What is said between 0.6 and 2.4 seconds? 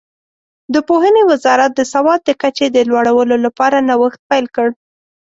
د پوهنې وزارت د سواد د